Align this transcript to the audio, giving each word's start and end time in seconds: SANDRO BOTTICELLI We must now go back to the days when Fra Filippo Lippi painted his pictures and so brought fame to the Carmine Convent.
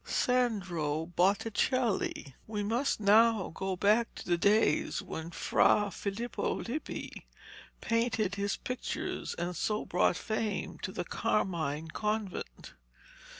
SANDRO 0.03 1.05
BOTTICELLI 1.15 2.33
We 2.47 2.63
must 2.63 2.99
now 2.99 3.49
go 3.53 3.75
back 3.75 4.15
to 4.15 4.25
the 4.25 4.35
days 4.35 5.03
when 5.03 5.29
Fra 5.29 5.91
Filippo 5.91 6.55
Lippi 6.63 7.27
painted 7.81 8.33
his 8.33 8.57
pictures 8.57 9.35
and 9.35 9.55
so 9.55 9.85
brought 9.85 10.17
fame 10.17 10.79
to 10.79 10.91
the 10.91 11.03
Carmine 11.05 11.89
Convent. 11.89 12.73